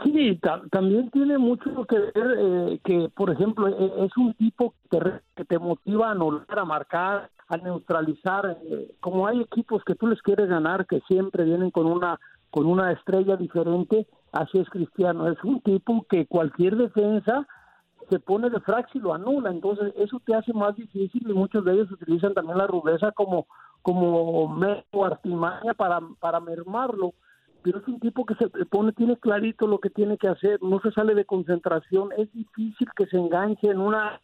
Sí, 0.04 0.40
también 0.72 1.10
tiene 1.12 1.38
mucho 1.38 1.86
que 1.88 2.00
ver 2.00 2.14
eh, 2.16 2.80
que, 2.84 3.10
por 3.16 3.30
ejemplo, 3.32 3.68
e, 3.68 4.06
es 4.06 4.18
un 4.18 4.34
tipo 4.36 4.74
que 4.90 4.98
te, 4.98 5.22
que 5.36 5.46
te 5.46 5.60
motiva 5.60 6.08
a 6.08 6.12
anular, 6.12 6.60
a 6.60 6.66
marcar, 6.66 7.30
a 7.48 7.58
neutralizar. 7.58 8.58
Eh, 8.64 8.96
como 9.00 9.28
hay 9.28 9.42
equipos 9.42 9.84
que 9.84 9.96
tú 9.96 10.08
les 10.08 10.22
quieres 10.22 10.50
ganar, 10.50 10.86
que 10.86 11.02
siempre 11.08 11.44
vienen 11.44 11.72
con 11.72 11.88
una 11.88 12.20
con 12.50 12.68
una 12.68 12.92
estrella 12.92 13.36
diferente, 13.36 14.06
así 14.32 14.60
es 14.60 14.70
Cristiano. 14.70 15.28
Es 15.28 15.44
un 15.44 15.60
tipo 15.62 16.06
que 16.08 16.28
cualquier 16.28 16.76
defensa 16.76 17.48
se 18.12 18.20
pone 18.20 18.52
de 18.52 18.60
frax 18.60 18.94
y 18.96 19.00
lo 19.00 19.14
anula, 19.14 19.50
entonces 19.50 19.92
eso 19.98 20.22
te 20.24 20.36
hace 20.36 20.54
más 20.54 20.76
difícil 20.76 21.28
y 21.28 21.34
muchos 21.34 21.66
de 21.66 21.74
ellos 21.74 21.92
utilizan 21.92 22.34
también 22.34 22.58
la 22.58 22.68
rudeza 22.68 23.12
como 23.12 23.48
como 23.82 24.56
artimaña 25.04 25.74
para, 25.74 26.00
para 26.20 26.40
mermarlo 26.40 27.14
pero 27.64 27.80
es 27.80 27.88
un 27.88 28.00
tipo 28.00 28.26
que 28.26 28.36
se 28.36 28.48
pone, 28.66 28.92
tiene 28.92 29.18
clarito 29.18 29.66
lo 29.66 29.80
que 29.80 29.90
tiene 29.90 30.18
que 30.18 30.28
hacer, 30.28 30.62
no 30.62 30.80
se 30.82 30.92
sale 30.92 31.16
de 31.16 31.26
concentración, 31.26 32.10
es 32.18 32.32
difícil 32.34 32.90
que 32.96 33.08
se 33.08 33.18
enganche 33.18 33.70
en 33.70 33.80
una 33.80 34.20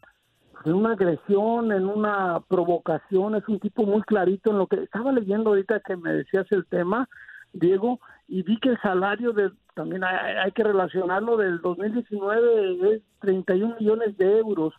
en 0.65 0.73
una 0.73 0.91
agresión, 0.91 1.71
en 1.71 1.85
una 1.87 2.41
provocación, 2.47 3.35
es 3.35 3.47
un 3.47 3.59
tipo 3.59 3.83
muy 3.83 4.01
clarito 4.01 4.51
en 4.51 4.57
lo 4.57 4.67
que 4.67 4.83
estaba 4.83 5.11
leyendo 5.11 5.49
ahorita 5.49 5.79
que 5.81 5.95
me 5.95 6.13
decías 6.13 6.45
el 6.51 6.65
tema, 6.65 7.07
Diego, 7.53 7.99
y 8.27 8.43
vi 8.43 8.59
que 8.59 8.69
el 8.69 8.81
salario 8.81 9.31
de 9.33 9.51
también 9.73 10.03
hay, 10.03 10.51
que 10.51 10.63
relacionarlo 10.63 11.37
del 11.37 11.61
2019 11.61 12.95
es 12.95 13.01
31 13.21 13.77
millones 13.79 14.17
de 14.17 14.39
euros. 14.39 14.73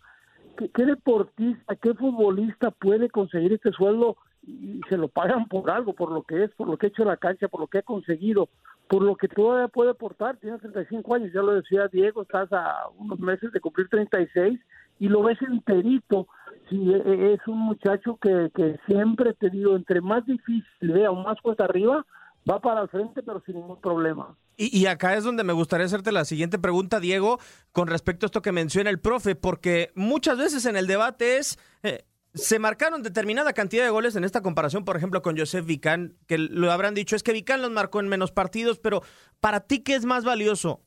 ¿Qué, 0.59 0.69
¿Qué, 0.69 0.85
deportista, 0.85 1.75
qué 1.77 1.95
futbolista 1.95 2.71
puede 2.71 3.09
conseguir 3.09 3.55
este 3.55 3.73
sueldo 3.73 4.19
y 4.43 4.81
se 4.91 4.99
lo 4.99 5.09
pagan 5.09 5.49
por 5.49 5.71
algo, 5.71 5.95
por 5.95 6.13
lo 6.13 6.23
que 6.23 6.45
es, 6.45 6.51
por 6.53 6.69
lo 6.69 6.77
que 6.77 6.87
ha 6.87 6.89
hecho 6.91 7.05
la 7.05 7.17
cancha, 7.17 7.49
por 7.49 7.61
lo 7.61 7.67
que 7.67 7.79
ha 7.79 7.83
conseguido, 7.83 8.51
por 8.89 9.03
lo 9.03 9.17
que 9.17 9.29
todavía 9.29 9.69
puede 9.69 9.93
aportar? 9.93 10.37
Tiene 10.37 10.59
35 10.59 11.15
años, 11.15 11.33
ya 11.33 11.41
lo 11.41 11.55
decía 11.55 11.89
Diego, 11.89 12.23
estás 12.23 12.53
a 12.53 12.89
unos 12.99 13.19
meses 13.21 13.53
de 13.53 13.61
cumplir 13.61 13.89
36 13.89 14.61
y 15.01 15.09
lo 15.09 15.25
ves 15.25 15.39
enterito. 15.43 16.29
si 16.69 16.77
e, 16.77 16.97
e, 16.97 17.35
es 17.35 17.41
un 17.49 17.59
muchacho 17.59 18.17
que, 18.23 18.51
que 18.55 18.79
siempre 18.87 19.35
te 19.35 19.51
digo, 19.51 19.75
entre 19.75 20.01
más 20.01 20.25
difícil 20.25 20.65
vea 20.81 21.11
o 21.11 21.17
más 21.17 21.41
cuesta 21.41 21.65
arriba, 21.65 22.07
va 22.49 22.61
para 22.61 22.83
el 22.83 22.89
frente, 22.89 23.23
pero 23.23 23.43
sin 23.45 23.57
ningún 23.57 23.81
problema. 23.81 24.37
Y, 24.57 24.85
acá 24.87 25.17
es 25.17 25.25
donde 25.25 25.43
me 25.43 25.55
gustaría 25.55 25.87
hacerte 25.87 26.13
la 26.13 26.27
siguiente 26.27 26.59
pregunta, 26.59 27.01
Diego, 27.01 27.39
con 27.73 27.89
respecto 27.89 28.27
a 28.27 28.29
esto 28.29 28.43
que 28.43 28.53
menciona 28.53 28.91
el 28.91 29.01
profe, 29.01 29.35
porque 29.35 29.91
muchas 29.95 30.37
veces 30.37 30.67
en 30.67 30.77
el 30.77 30.87
debate 30.87 31.39
es, 31.39 31.59
eh, 31.83 32.05
se 32.35 32.59
marcaron 32.59 33.03
determinada 33.03 33.55
cantidad 33.55 33.85
de 33.85 33.91
goles 33.91 34.17
en 34.17 34.25
esta 34.25 34.43
comparación, 34.43 34.85
por 34.85 34.99
ejemplo, 34.99 35.23
con 35.23 35.39
Joseph 35.39 35.65
Vicán, 35.65 36.15
que 36.27 36.37
lo 36.37 36.71
habrán 36.71 36.93
dicho, 36.93 37.17
es 37.17 37.23
que 37.23 37.33
Vicán 37.33 37.63
los 37.63 37.71
marcó 37.71 38.01
en 38.01 38.09
menos 38.09 38.33
partidos, 38.33 38.79
pero 38.79 39.03
para 39.41 39.61
ti, 39.61 39.79
¿qué 39.79 39.95
es 39.95 40.05
más 40.05 40.25
valioso? 40.25 40.83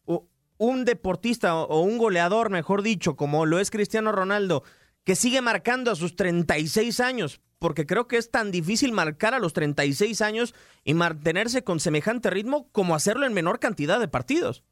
Un 0.57 0.85
deportista 0.85 1.55
o 1.55 1.81
un 1.81 1.97
goleador, 1.97 2.49
mejor 2.49 2.81
dicho, 2.81 3.15
como 3.15 3.45
lo 3.45 3.59
es 3.59 3.71
Cristiano 3.71 4.11
Ronaldo, 4.11 4.63
que 5.03 5.15
sigue 5.15 5.41
marcando 5.41 5.91
a 5.91 5.95
sus 5.95 6.15
36 6.15 6.99
años, 6.99 7.41
porque 7.59 7.85
creo 7.85 8.07
que 8.07 8.17
es 8.17 8.31
tan 8.31 8.51
difícil 8.51 8.91
marcar 8.91 9.33
a 9.33 9.39
los 9.39 9.53
36 9.53 10.21
años 10.21 10.53
y 10.83 10.93
mantenerse 10.93 11.63
con 11.63 11.79
semejante 11.79 12.29
ritmo 12.29 12.67
como 12.71 12.95
hacerlo 12.95 13.25
en 13.25 13.33
menor 13.33 13.59
cantidad 13.59 13.99
de 13.99 14.07
partidos. 14.07 14.63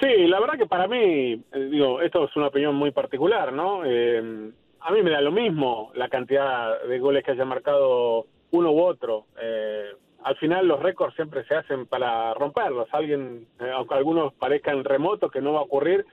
Sí, 0.00 0.26
la 0.26 0.40
verdad 0.40 0.58
que 0.58 0.66
para 0.66 0.86
mí, 0.86 1.42
eh, 1.52 1.68
digo, 1.70 2.00
esto 2.00 2.24
es 2.24 2.36
una 2.36 2.48
opinión 2.48 2.74
muy 2.74 2.92
particular, 2.92 3.52
¿no? 3.52 3.82
Eh, 3.84 4.52
a 4.80 4.92
mí 4.92 5.02
me 5.02 5.10
da 5.10 5.20
lo 5.20 5.32
mismo 5.32 5.90
la 5.94 6.08
cantidad 6.08 6.82
de 6.82 6.98
goles 6.98 7.24
que 7.24 7.32
haya 7.32 7.44
marcado 7.44 8.26
uno 8.50 8.70
u 8.70 8.80
otro. 8.80 9.26
Eh, 9.40 9.90
al 10.24 10.36
final 10.36 10.66
los 10.66 10.80
récords 10.80 11.14
siempre 11.14 11.44
se 11.44 11.54
hacen 11.54 11.86
para 11.86 12.34
romperlos. 12.34 12.88
Alguien, 12.92 13.46
eh, 13.60 13.70
aunque 13.72 13.94
algunos 13.94 14.32
parezcan 14.34 14.84
remotos 14.84 15.30
que 15.30 15.40
no 15.40 15.52
va 15.52 15.60
a 15.60 15.62
ocurrir, 15.62 16.04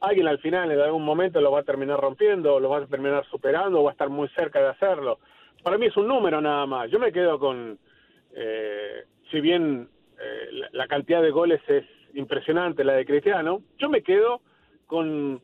alguien 0.00 0.28
al 0.28 0.38
final 0.38 0.70
en 0.70 0.80
algún 0.80 1.04
momento 1.04 1.40
lo 1.40 1.52
va 1.52 1.60
a 1.60 1.64
terminar 1.64 2.00
rompiendo, 2.00 2.58
lo 2.58 2.70
va 2.70 2.78
a 2.78 2.86
terminar 2.86 3.24
superando 3.30 3.80
o 3.80 3.84
va 3.84 3.90
a 3.90 3.92
estar 3.92 4.08
muy 4.08 4.28
cerca 4.28 4.60
de 4.60 4.68
hacerlo. 4.68 5.18
Para 5.62 5.76
mí 5.76 5.86
es 5.86 5.96
un 5.96 6.08
número 6.08 6.40
nada 6.40 6.64
más. 6.66 6.90
Yo 6.90 6.98
me 6.98 7.12
quedo 7.12 7.38
con, 7.38 7.78
eh, 8.34 9.04
si 9.30 9.40
bien 9.40 9.88
eh, 10.18 10.48
la, 10.52 10.68
la 10.72 10.86
cantidad 10.88 11.22
de 11.22 11.30
goles 11.30 11.60
es 11.68 11.84
impresionante, 12.14 12.82
la 12.82 12.94
de 12.94 13.04
Cristiano, 13.04 13.62
yo 13.78 13.88
me 13.88 14.02
quedo 14.02 14.40
con 14.86 15.40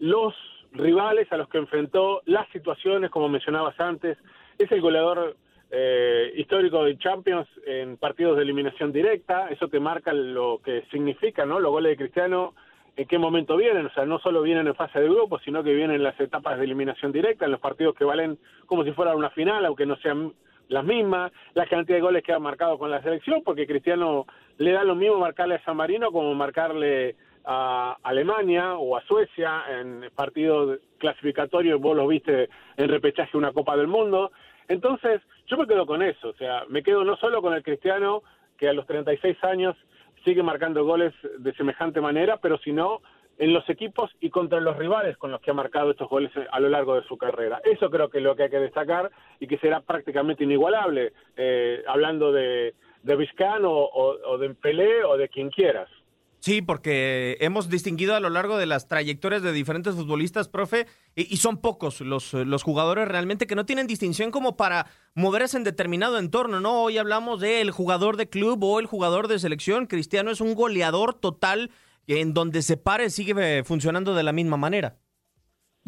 los 0.00 0.34
rivales 0.72 1.30
a 1.32 1.36
los 1.36 1.48
que 1.48 1.58
enfrentó, 1.58 2.22
las 2.26 2.48
situaciones, 2.50 3.10
como 3.10 3.28
mencionabas 3.28 3.78
antes, 3.80 4.18
es 4.58 4.70
el 4.72 4.80
goleador 4.80 5.36
eh, 5.70 6.32
histórico 6.36 6.84
de 6.84 6.98
Champions 6.98 7.48
en 7.64 7.96
partidos 7.96 8.36
de 8.36 8.42
eliminación 8.42 8.92
directa, 8.92 9.48
eso 9.50 9.68
te 9.68 9.78
marca 9.78 10.12
lo 10.12 10.60
que 10.64 10.82
significa, 10.90 11.46
¿no? 11.46 11.60
Los 11.60 11.70
goles 11.70 11.90
de 11.90 11.96
Cristiano, 11.96 12.54
en 12.96 13.06
qué 13.06 13.18
momento 13.18 13.56
vienen, 13.56 13.86
o 13.86 13.90
sea, 13.90 14.04
no 14.04 14.18
solo 14.18 14.42
vienen 14.42 14.66
en 14.66 14.74
fase 14.74 15.00
de 15.00 15.08
grupo, 15.08 15.38
sino 15.38 15.62
que 15.62 15.72
vienen 15.72 15.96
en 15.96 16.02
las 16.02 16.18
etapas 16.18 16.58
de 16.58 16.64
eliminación 16.64 17.12
directa, 17.12 17.44
en 17.44 17.52
los 17.52 17.60
partidos 17.60 17.94
que 17.94 18.04
valen 18.04 18.38
como 18.66 18.84
si 18.84 18.92
fuera 18.92 19.14
una 19.14 19.30
final, 19.30 19.64
aunque 19.64 19.86
no 19.86 19.96
sean 19.96 20.32
las 20.68 20.84
mismas, 20.84 21.32
la 21.54 21.66
cantidad 21.66 21.98
de 21.98 22.02
goles 22.02 22.22
que 22.22 22.32
ha 22.32 22.38
marcado 22.38 22.78
con 22.78 22.90
la 22.90 23.02
selección, 23.02 23.42
porque 23.44 23.66
Cristiano 23.66 24.26
le 24.58 24.72
da 24.72 24.84
lo 24.84 24.94
mismo 24.94 25.18
marcarle 25.18 25.56
a 25.56 25.64
San 25.64 25.76
Marino 25.76 26.10
como 26.12 26.34
marcarle 26.34 27.16
a 27.44 27.96
Alemania 28.02 28.74
o 28.74 28.96
a 28.96 29.02
Suecia 29.02 29.62
en 29.80 30.10
partidos 30.14 30.78
clasificatorios, 30.98 31.80
vos 31.80 31.96
lo 31.96 32.06
viste 32.06 32.48
en 32.76 32.88
repechaje 32.88 33.36
una 33.36 33.52
Copa 33.52 33.76
del 33.76 33.88
Mundo. 33.88 34.30
Entonces, 34.68 35.20
yo 35.50 35.56
me 35.56 35.66
quedo 35.66 35.84
con 35.84 36.02
eso, 36.02 36.28
o 36.28 36.34
sea, 36.34 36.64
me 36.68 36.82
quedo 36.82 37.04
no 37.04 37.16
solo 37.16 37.42
con 37.42 37.52
el 37.52 37.62
Cristiano, 37.62 38.22
que 38.56 38.68
a 38.68 38.72
los 38.72 38.86
36 38.86 39.36
años 39.42 39.76
sigue 40.24 40.42
marcando 40.42 40.84
goles 40.84 41.12
de 41.38 41.52
semejante 41.54 42.00
manera, 42.00 42.36
pero 42.36 42.58
sino 42.58 43.00
en 43.38 43.52
los 43.54 43.68
equipos 43.70 44.10
y 44.20 44.30
contra 44.30 44.60
los 44.60 44.76
rivales 44.76 45.16
con 45.16 45.32
los 45.32 45.40
que 45.40 45.50
ha 45.50 45.54
marcado 45.54 45.90
estos 45.90 46.08
goles 46.08 46.30
a 46.52 46.60
lo 46.60 46.68
largo 46.68 46.94
de 46.94 47.06
su 47.08 47.16
carrera. 47.16 47.60
Eso 47.64 47.90
creo 47.90 48.10
que 48.10 48.18
es 48.18 48.24
lo 48.24 48.36
que 48.36 48.44
hay 48.44 48.50
que 48.50 48.60
destacar 48.60 49.10
y 49.40 49.46
que 49.46 49.58
será 49.58 49.80
prácticamente 49.80 50.44
inigualable, 50.44 51.14
eh, 51.36 51.82
hablando 51.88 52.32
de, 52.32 52.74
de 53.02 53.16
Vizcano 53.16 53.72
o, 53.72 54.18
o 54.30 54.38
de 54.38 54.54
Pelé 54.54 55.04
o 55.04 55.16
de 55.16 55.28
quien 55.30 55.48
quieras. 55.50 55.88
Sí, 56.40 56.62
porque 56.62 57.36
hemos 57.40 57.68
distinguido 57.68 58.16
a 58.16 58.20
lo 58.20 58.30
largo 58.30 58.56
de 58.56 58.64
las 58.64 58.88
trayectorias 58.88 59.42
de 59.42 59.52
diferentes 59.52 59.94
futbolistas, 59.94 60.48
profe, 60.48 60.86
y, 61.14 61.32
y, 61.32 61.36
son 61.36 61.58
pocos 61.58 62.00
los, 62.00 62.32
los 62.32 62.62
jugadores 62.62 63.06
realmente 63.08 63.46
que 63.46 63.54
no 63.54 63.66
tienen 63.66 63.86
distinción 63.86 64.30
como 64.30 64.56
para 64.56 64.86
moverse 65.14 65.58
en 65.58 65.64
determinado 65.64 66.18
entorno, 66.18 66.60
¿no? 66.60 66.82
Hoy 66.82 66.96
hablamos 66.96 67.40
del 67.40 67.70
jugador 67.70 68.16
de 68.16 68.30
club 68.30 68.64
o 68.64 68.80
el 68.80 68.86
jugador 68.86 69.28
de 69.28 69.38
selección. 69.38 69.86
Cristiano 69.86 70.30
es 70.30 70.40
un 70.40 70.54
goleador 70.54 71.12
total 71.12 71.70
en 72.06 72.32
donde 72.32 72.62
se 72.62 72.78
pare 72.78 73.10
sigue 73.10 73.62
funcionando 73.64 74.14
de 74.14 74.22
la 74.22 74.32
misma 74.32 74.56
manera. 74.56 74.96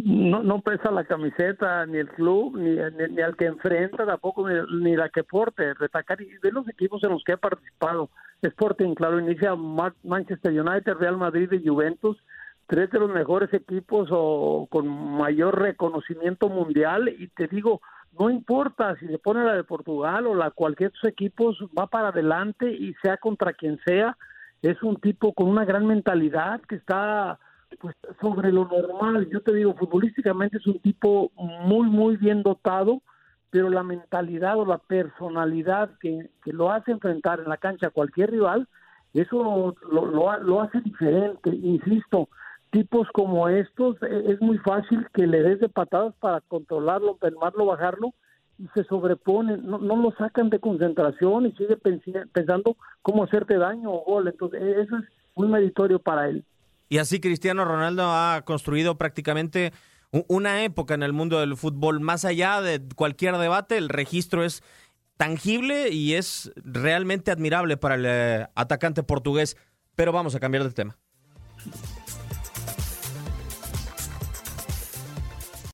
No, 0.05 0.43
no 0.43 0.61
pesa 0.63 0.91
la 0.91 1.05
camiseta, 1.05 1.87
ni 1.87 1.99
el 1.99 2.09
club, 2.09 2.57
ni, 2.57 2.71
ni, 3.15 3.23
al 3.23 3.37
que 3.37 3.47
enfrenta, 3.47 4.05
tampoco 4.05 4.49
ni, 4.49 4.97
la 4.97 5.09
que 5.11 5.23
porte. 5.23 5.75
Destacar 5.79 6.19
de 6.19 6.51
los 6.51 6.69
equipos 6.69 7.05
en 7.05 7.11
los 7.11 7.23
que 7.23 7.35
ha 7.35 7.37
participado. 7.37 8.11
Sporting, 8.43 8.95
claro, 8.95 9.21
inicia 9.21 9.55
Manchester 10.03 10.61
United, 10.61 10.95
Real 10.95 11.19
Madrid 11.19 11.53
y 11.53 11.65
Juventus, 11.65 12.17
tres 12.67 12.91
de 12.91 12.99
los 12.99 13.11
mejores 13.11 13.55
equipos 13.55 14.09
o 14.11 14.67
con 14.71 14.89
mayor 14.89 15.61
reconocimiento 15.61 16.49
mundial. 16.49 17.09
Y 17.09 17.29
te 17.29 17.47
digo, 17.47 17.81
no 18.19 18.29
importa 18.29 18.97
si 18.97 19.07
se 19.07 19.19
pone 19.19 19.45
la 19.45 19.55
de 19.55 19.63
Portugal 19.63 20.27
o 20.27 20.35
la 20.35 20.51
cualquier 20.51 20.91
de 21.01 21.09
equipos, 21.11 21.59
va 21.79 21.87
para 21.87 22.09
adelante 22.09 22.69
y 22.73 22.93
sea 23.03 23.19
contra 23.19 23.53
quien 23.53 23.79
sea. 23.85 24.17
Es 24.63 24.83
un 24.83 24.97
tipo 24.97 25.33
con 25.33 25.47
una 25.47 25.65
gran 25.65 25.87
mentalidad 25.87 26.61
que 26.63 26.75
está 26.75 27.39
pues 27.81 27.95
sobre 28.21 28.53
lo 28.53 28.67
normal. 28.67 29.29
Yo 29.31 29.41
te 29.41 29.55
digo, 29.55 29.75
futbolísticamente 29.75 30.59
es 30.59 30.67
un 30.67 30.79
tipo 30.81 31.31
muy, 31.37 31.89
muy 31.89 32.17
bien 32.17 32.43
dotado, 32.43 33.03
pero 33.51 33.69
la 33.69 33.83
mentalidad 33.83 34.59
o 34.59 34.65
la 34.65 34.79
personalidad 34.79 35.91
que, 36.01 36.31
que 36.45 36.53
lo 36.53 36.71
hace 36.71 36.91
enfrentar 36.91 37.41
en 37.41 37.49
la 37.49 37.57
cancha 37.57 37.89
a 37.89 37.91
cualquier 37.91 38.31
rival, 38.31 38.69
eso 39.15 39.75
lo, 39.91 40.07
lo, 40.07 40.39
lo 40.39 40.61
hace 40.61 40.81
diferente. 40.81 41.51
Insisto, 41.51 42.29
tipos 42.71 43.07
como 43.13 43.49
estos 43.49 43.97
es 44.03 44.41
muy 44.41 44.59
fácil 44.59 45.07
que 45.13 45.27
le 45.27 45.43
des 45.43 45.61
de 45.61 45.69
patadas 45.69 46.15
para 46.21 46.41
controlarlo, 46.41 47.13
enfermarlo, 47.13 47.67
bajarlo 47.67 48.15
y 48.59 48.67
se 48.75 48.85
sobreponen, 48.85 49.67
no, 49.67 49.79
no 49.79 49.97
lo 49.97 50.13
sacan 50.13 50.49
de 50.49 50.59
concentración 50.59 51.47
y 51.47 51.53
sigue 51.53 51.77
pensando 51.77 52.77
cómo 53.03 53.25
hacerte 53.25 53.59
daño 53.59 53.93
o 53.93 54.05
gol. 54.05 54.29
Entonces, 54.29 54.63
eso 54.63 54.97
es 54.97 55.05
muy 55.35 55.49
meritorio 55.49 55.99
para 55.99 56.29
él. 56.29 56.45
Y 56.93 56.99
así 56.99 57.21
Cristiano 57.21 57.65
Ronaldo 57.65 58.03
ha 58.05 58.43
construido 58.45 58.99
prácticamente 58.99 59.73
una 60.11 60.63
época 60.63 60.93
en 60.93 61.03
el 61.03 61.15
mundo 61.15 61.41
del 61.41 61.57
fútbol. 61.57 62.01
Más 62.01 62.27
allá 62.27 62.61
de 62.61 62.83
cualquier 62.95 63.39
debate, 63.39 63.79
el 63.79 63.89
registro 63.89 64.45
es 64.45 64.63
tangible 65.17 65.89
y 65.89 66.13
es 66.17 66.53
realmente 66.55 67.31
admirable 67.31 67.79
para 67.79 67.95
el 67.95 68.05
eh, 68.07 68.47
atacante 68.55 69.03
portugués. 69.03 69.57
Pero 69.95 70.13
vamos 70.13 70.35
a 70.35 70.41
cambiar 70.41 70.65
de 70.65 70.71
tema. 70.73 70.99